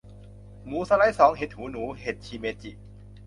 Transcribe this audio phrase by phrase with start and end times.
[0.65, 2.71] หมูสไลด์สอง เห็ดหูหนู เห็ดชิเมจิ